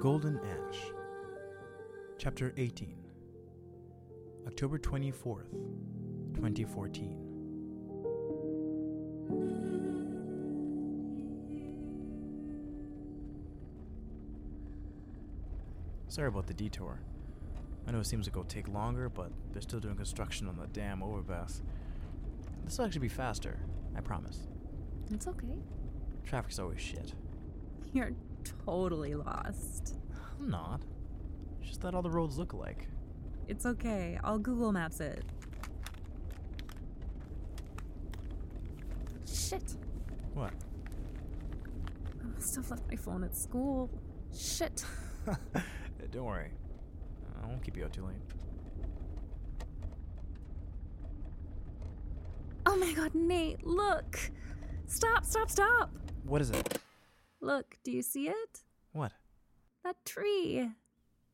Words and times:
Golden 0.00 0.38
Ash, 0.38 0.78
Chapter 2.16 2.54
18, 2.56 2.96
October 4.46 4.78
24th, 4.78 5.50
2014. 6.32 7.18
Sorry 16.08 16.28
about 16.28 16.46
the 16.46 16.54
detour. 16.54 16.98
I 17.86 17.90
know 17.90 17.98
it 17.98 18.06
seems 18.06 18.26
like 18.26 18.32
it'll 18.32 18.44
take 18.44 18.68
longer, 18.68 19.10
but 19.10 19.30
they're 19.52 19.60
still 19.60 19.80
doing 19.80 19.96
construction 19.96 20.48
on 20.48 20.56
the 20.56 20.66
dam 20.68 21.02
overpass. 21.02 21.60
This 22.64 22.78
will 22.78 22.86
actually 22.86 23.02
be 23.02 23.08
faster, 23.08 23.58
I 23.94 24.00
promise. 24.00 24.48
It's 25.12 25.26
okay. 25.26 25.58
Traffic's 26.24 26.58
always 26.58 26.80
shit. 26.80 27.12
You're 27.92 28.12
totally 28.64 29.14
lost. 29.14 29.96
I'm 30.38 30.50
not. 30.50 30.80
It's 31.60 31.68
just 31.68 31.80
that 31.82 31.94
all 31.94 32.02
the 32.02 32.10
roads 32.10 32.38
look 32.38 32.52
alike. 32.52 32.88
It's 33.48 33.66
okay. 33.66 34.18
I'll 34.22 34.38
Google 34.38 34.72
Maps 34.72 35.00
it. 35.00 35.24
Shit. 39.26 39.74
What? 40.34 40.52
I 42.22 42.26
must 42.34 42.54
have 42.56 42.70
left 42.70 42.88
my 42.88 42.96
phone 42.96 43.24
at 43.24 43.36
school. 43.36 43.90
Shit. 44.36 44.84
Don't 46.12 46.24
worry. 46.24 46.50
I 47.42 47.46
won't 47.46 47.62
keep 47.62 47.76
you 47.76 47.84
out 47.84 47.92
too 47.92 48.06
late. 48.06 48.16
Oh 52.66 52.76
my 52.76 52.92
god, 52.92 53.14
Nate, 53.14 53.66
look! 53.66 54.18
Stop, 54.86 55.24
stop, 55.24 55.50
stop! 55.50 55.90
What 56.24 56.40
is 56.40 56.50
it? 56.50 56.78
Look, 57.40 57.76
do 57.82 57.90
you 57.90 58.02
see 58.02 58.28
it? 58.28 58.60
What? 58.92 59.12
That 59.84 59.96
tree. 60.04 60.70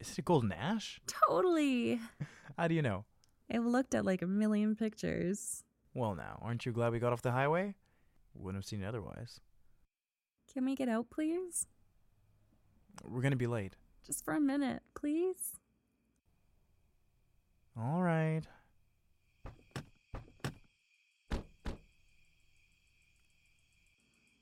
Is 0.00 0.10
it 0.12 0.18
a 0.18 0.22
golden 0.22 0.52
ash? 0.52 1.00
Totally. 1.06 2.00
How 2.56 2.68
do 2.68 2.74
you 2.74 2.82
know? 2.82 3.04
I've 3.52 3.66
looked 3.66 3.94
at 3.94 4.04
like 4.04 4.22
a 4.22 4.26
million 4.26 4.76
pictures. 4.76 5.62
Well, 5.92 6.14
now, 6.14 6.38
aren't 6.40 6.64
you 6.64 6.72
glad 6.72 6.92
we 6.92 7.00
got 7.00 7.12
off 7.12 7.20
the 7.20 7.32
highway? 7.32 7.74
Wouldn't 8.34 8.62
have 8.62 8.68
seen 8.68 8.82
it 8.82 8.86
otherwise. 8.86 9.40
Can 10.52 10.64
we 10.64 10.74
get 10.74 10.88
out, 10.88 11.10
please? 11.10 11.66
We're 13.04 13.22
gonna 13.22 13.36
be 13.36 13.46
late. 13.46 13.76
Just 14.06 14.24
for 14.24 14.34
a 14.34 14.40
minute, 14.40 14.82
please? 14.94 15.58
All 17.76 18.02
right. 18.02 18.42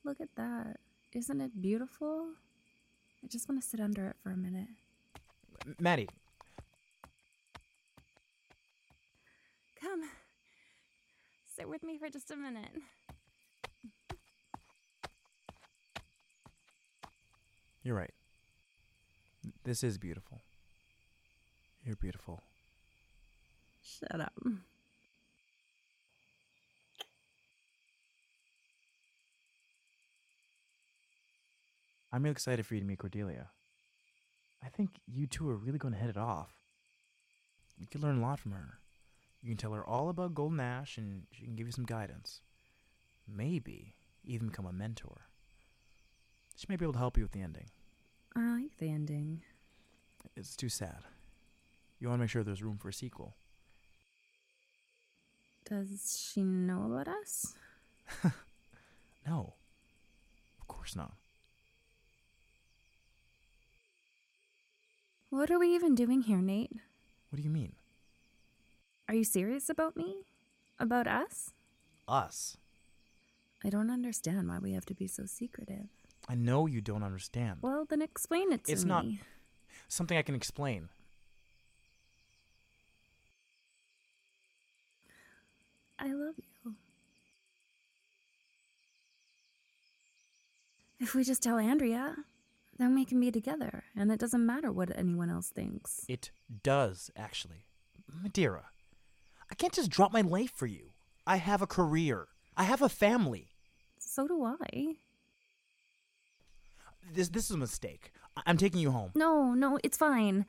Look 0.04 0.20
at 0.20 0.34
that. 0.36 0.76
Isn't 1.12 1.40
it 1.40 1.60
beautiful? 1.60 2.28
I 3.24 3.26
just 3.28 3.48
want 3.48 3.60
to 3.62 3.66
sit 3.66 3.80
under 3.80 4.06
it 4.08 4.16
for 4.22 4.30
a 4.30 4.36
minute. 4.36 4.68
Maddie, 5.80 6.08
Come. 9.80 10.02
Sit 11.56 11.68
with 11.68 11.82
me 11.82 11.98
for 11.98 12.08
just 12.08 12.30
a 12.30 12.36
minute. 12.36 12.70
you're 17.82 17.96
right. 17.96 18.12
This 19.64 19.82
is 19.82 19.98
beautiful. 19.98 20.40
You're 21.84 21.96
beautiful. 21.96 22.42
Shut 23.82 24.20
up. 24.20 24.32
I'm 32.12 32.22
really 32.22 32.32
excited 32.32 32.66
for 32.66 32.74
you 32.74 32.80
to 32.80 32.86
meet 32.86 32.98
Cordelia. 32.98 33.50
I 34.64 34.68
think 34.68 34.90
you 35.06 35.26
two 35.26 35.48
are 35.48 35.56
really 35.56 35.78
going 35.78 35.94
to 35.94 36.00
hit 36.00 36.10
it 36.10 36.16
off. 36.16 36.52
You 37.78 37.86
could 37.86 38.02
learn 38.02 38.18
a 38.18 38.22
lot 38.22 38.40
from 38.40 38.52
her. 38.52 38.78
You 39.42 39.50
can 39.50 39.56
tell 39.56 39.72
her 39.72 39.86
all 39.86 40.08
about 40.08 40.34
Golden 40.34 40.58
Ash 40.58 40.98
and 40.98 41.22
she 41.32 41.44
can 41.44 41.54
give 41.54 41.66
you 41.66 41.72
some 41.72 41.84
guidance. 41.84 42.40
Maybe 43.28 43.94
even 44.24 44.48
become 44.48 44.66
a 44.66 44.72
mentor. 44.72 45.26
She 46.56 46.66
may 46.68 46.76
be 46.76 46.84
able 46.84 46.94
to 46.94 46.98
help 46.98 47.16
you 47.16 47.22
with 47.22 47.32
the 47.32 47.42
ending. 47.42 47.68
I 48.34 48.62
like 48.62 48.76
the 48.78 48.90
ending. 48.90 49.42
It's 50.36 50.56
too 50.56 50.68
sad. 50.68 50.98
You 52.00 52.08
want 52.08 52.18
to 52.18 52.22
make 52.22 52.30
sure 52.30 52.42
there's 52.42 52.62
room 52.62 52.78
for 52.78 52.88
a 52.88 52.92
sequel. 52.92 53.36
Does 55.68 56.18
she 56.32 56.42
know 56.42 56.90
about 56.90 57.08
us? 57.08 57.54
No. 59.28 59.54
Of 60.60 60.68
course 60.68 60.96
not. 60.96 61.12
What 65.30 65.50
are 65.50 65.58
we 65.58 65.74
even 65.74 65.94
doing 65.94 66.22
here, 66.22 66.40
Nate? 66.40 66.72
What 67.30 67.36
do 67.36 67.42
you 67.42 67.50
mean? 67.50 67.72
Are 69.08 69.14
you 69.14 69.24
serious 69.24 69.68
about 69.68 69.96
me? 69.96 70.16
About 70.78 71.06
us? 71.06 71.50
Us? 72.06 72.56
I 73.64 73.70
don't 73.70 73.90
understand 73.90 74.48
why 74.48 74.58
we 74.58 74.72
have 74.72 74.86
to 74.86 74.94
be 74.94 75.06
so 75.06 75.24
secretive. 75.26 75.88
I 76.28 76.34
know 76.34 76.66
you 76.66 76.80
don't 76.80 77.02
understand. 77.02 77.58
Well, 77.60 77.84
then 77.88 78.02
explain 78.02 78.52
it 78.52 78.64
to 78.64 78.72
It's 78.72 78.84
me. 78.84 78.88
It's 78.88 78.88
not 78.88 79.04
something 79.88 80.16
I 80.16 80.22
can 80.22 80.34
explain. 80.34 80.88
I 85.98 86.12
love 86.12 86.34
you. 86.38 86.74
If 91.00 91.14
we 91.14 91.24
just 91.24 91.42
tell 91.42 91.58
Andrea, 91.58 92.16
then 92.78 92.94
we 92.94 93.04
can 93.04 93.18
be 93.20 93.30
together, 93.30 93.84
and 93.96 94.10
it 94.12 94.20
doesn't 94.20 94.44
matter 94.44 94.70
what 94.72 94.96
anyone 94.96 95.30
else 95.30 95.48
thinks. 95.50 96.04
It 96.08 96.30
does, 96.62 97.10
actually. 97.16 97.66
Madeira, 98.22 98.60
uh, 98.60 99.44
I 99.50 99.54
can't 99.54 99.72
just 99.72 99.90
drop 99.90 100.12
my 100.12 100.20
life 100.22 100.52
for 100.54 100.66
you. 100.66 100.92
I 101.26 101.36
have 101.36 101.60
a 101.62 101.66
career. 101.66 102.28
I 102.56 102.64
have 102.64 102.80
a 102.82 102.88
family. 102.88 103.48
So 103.98 104.26
do 104.26 104.44
I. 104.44 104.96
This 107.12 107.28
this 107.28 107.44
is 107.46 107.50
a 107.52 107.58
mistake. 107.58 108.12
I- 108.36 108.42
I'm 108.46 108.56
taking 108.56 108.80
you 108.80 108.90
home. 108.90 109.12
No, 109.14 109.52
no, 109.54 109.78
it's 109.82 109.96
fine. 109.96 110.46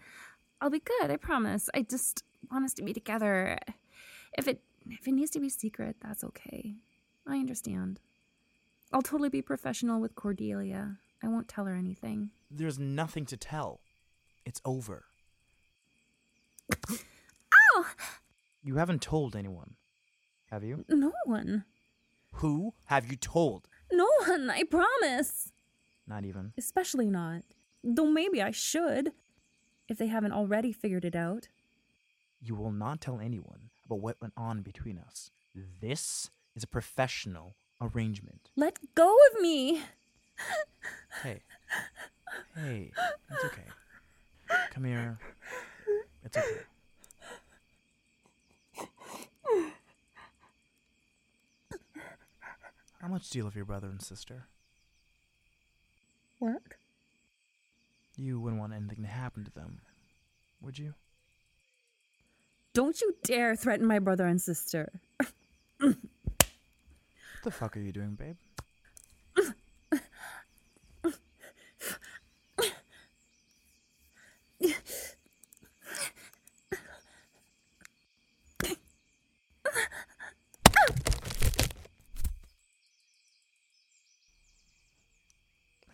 I'll 0.61 0.69
be 0.69 0.79
good, 0.79 1.09
I 1.11 1.17
promise. 1.17 1.69
I 1.73 1.81
just 1.83 2.23
want 2.51 2.65
us 2.65 2.73
to 2.75 2.83
be 2.83 2.93
together. 2.93 3.57
If 4.37 4.47
it 4.47 4.61
if 4.89 5.07
it 5.07 5.11
needs 5.13 5.31
to 5.31 5.39
be 5.39 5.49
secret, 5.49 5.97
that's 6.01 6.23
okay. 6.23 6.75
I 7.27 7.37
understand. 7.37 7.99
I'll 8.91 9.01
totally 9.03 9.29
be 9.29 9.41
professional 9.41 10.01
with 10.01 10.15
Cordelia. 10.15 10.97
I 11.23 11.27
won't 11.27 11.47
tell 11.47 11.65
her 11.65 11.75
anything. 11.75 12.31
There's 12.49 12.79
nothing 12.79 13.25
to 13.27 13.37
tell. 13.37 13.81
It's 14.45 14.61
over. 14.65 15.05
Ow! 16.71 17.85
You 18.63 18.75
haven't 18.75 19.01
told 19.01 19.35
anyone, 19.35 19.75
have 20.51 20.63
you? 20.63 20.85
No 20.87 21.13
one. 21.25 21.65
Who 22.33 22.73
have 22.85 23.09
you 23.09 23.15
told? 23.17 23.67
No 23.91 24.07
one, 24.25 24.49
I 24.49 24.63
promise. 24.63 25.51
Not 26.07 26.25
even. 26.25 26.53
Especially 26.57 27.09
not. 27.09 27.43
Though 27.83 28.09
maybe 28.09 28.41
I 28.41 28.51
should. 28.51 29.11
If 29.87 29.97
they 29.97 30.07
haven't 30.07 30.33
already 30.33 30.71
figured 30.71 31.05
it 31.05 31.15
out. 31.15 31.47
You 32.41 32.55
will 32.55 32.71
not 32.71 33.01
tell 33.01 33.19
anyone 33.19 33.69
about 33.85 33.99
what 33.99 34.21
went 34.21 34.33
on 34.37 34.61
between 34.61 34.97
us. 34.97 35.31
This 35.81 36.29
is 36.55 36.63
a 36.63 36.67
professional 36.67 37.55
arrangement. 37.81 38.51
Let 38.55 38.79
go 38.95 39.15
of 39.31 39.41
me. 39.41 39.81
Hey. 42.61 42.91
It's 43.31 43.45
okay. 43.45 43.63
Come 44.71 44.83
here. 44.83 45.17
It's 46.23 46.37
okay. 46.37 46.47
How 53.01 53.07
much 53.07 53.29
do 53.29 53.37
you 53.39 53.45
love 53.45 53.55
your 53.55 53.65
brother 53.65 53.87
and 53.87 54.01
sister? 54.01 54.45
What? 56.39 56.61
You 58.17 58.39
wouldn't 58.41 58.59
want 58.59 58.73
anything 58.73 59.03
to 59.03 59.09
happen 59.09 59.45
to 59.45 59.51
them, 59.51 59.79
would 60.61 60.77
you? 60.77 60.93
Don't 62.73 62.99
you 62.99 63.15
dare 63.23 63.55
threaten 63.55 63.85
my 63.85 63.99
brother 63.99 64.25
and 64.25 64.41
sister. 64.41 64.91
What 65.79 65.95
the 67.43 67.51
fuck 67.51 67.77
are 67.77 67.79
you 67.79 67.93
doing, 67.93 68.15
babe? 68.15 68.35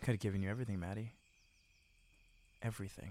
Could 0.06 0.12
have 0.12 0.20
given 0.20 0.40
you 0.40 0.48
everything, 0.48 0.78
Maddie. 0.78 1.10
Everything. 2.62 3.10